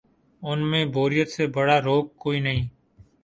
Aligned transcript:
ان 0.41 0.59
میں 0.71 0.83
بوریت 0.85 1.29
سے 1.31 1.47
بڑا 1.47 1.77
روگ 1.81 2.05
کوئی 2.17 2.39
نہیں۔ 2.39 2.67